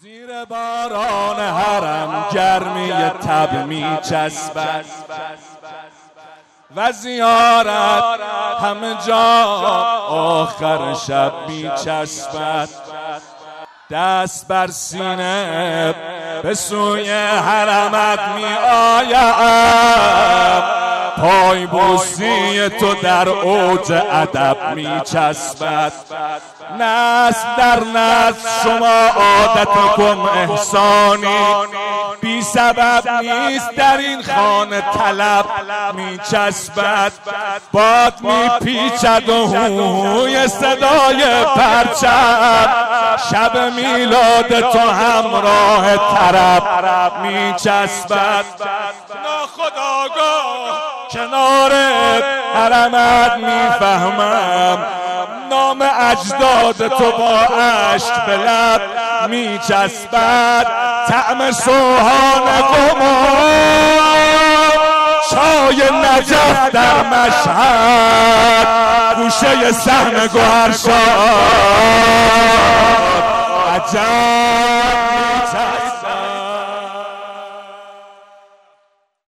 زیر 0.00 0.44
باران 0.44 1.40
حرم 1.40 2.26
گرمی 2.32 2.92
تب 2.92 3.66
می 3.66 3.98
چسبد 4.02 4.84
و 6.76 6.92
زیارت 6.92 8.20
همه 8.62 8.94
جا 9.06 9.44
آخر 10.08 10.94
شب 10.94 11.32
می 11.48 11.70
چسبد. 11.84 12.68
دست 13.90 14.48
بر 14.48 14.66
سینه 14.66 15.94
به 16.42 16.54
سوی 16.54 17.10
حرمت 17.10 18.20
می 18.20 18.44
آیم 18.70 20.17
پای 21.58 21.66
بوسی 21.66 22.68
تو 22.68 22.94
در 22.94 23.28
اوج 23.28 23.92
ادب 23.92 24.56
می 24.74 25.00
چسبد 25.04 25.92
نسل 26.78 27.46
در 27.58 27.80
نسل 27.80 28.48
شما 28.64 29.06
عادت 29.06 29.68
کن 29.96 30.28
احسانی. 30.34 31.36
بی 32.20 32.42
سبب 32.42 33.08
نیست 33.22 33.70
در 33.76 33.96
این 33.96 34.22
خانه 34.22 34.80
طلب 34.80 35.44
می 35.94 36.18
چسبد 36.18 37.12
باد 37.72 38.14
می 38.20 38.48
پیچد 38.64 39.28
و 39.28 39.46
هوی 39.46 40.48
صدای 40.48 41.44
پرچم. 41.56 42.68
شب 43.30 43.72
میلاد 43.76 44.60
تو 44.60 44.78
همراه 44.78 45.96
طرب 45.96 47.20
می 47.22 47.52
چسبد 47.52 48.44
ناخداگاه 49.24 49.87
کنار 51.30 51.72
حرمت 52.54 53.36
می‌فهمم. 53.36 54.78
نام 55.50 55.82
اجداد 55.82 56.88
تو 56.88 57.12
با 57.12 57.38
عشق 57.38 58.26
به 58.26 58.36
لب 58.36 58.80
می 59.28 59.58
چسبد 59.58 60.66
تعم 61.08 61.52
سوهان 61.52 62.62
قمان 62.62 63.50
چای 65.30 65.82
نجف 65.92 66.70
در 66.72 67.02
مشهد. 67.02 68.66
گوشه 69.16 69.72
سهم 69.72 70.26
گوهر 70.26 70.72
شاد. 70.72 70.92
عجب 73.74 73.98
می 75.10 75.40
چسبد 75.46 76.47